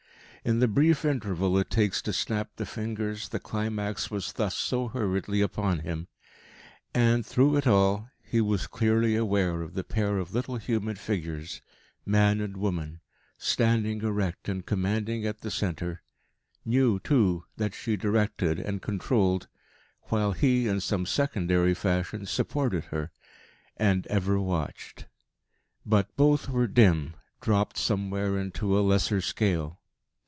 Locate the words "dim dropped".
26.65-27.77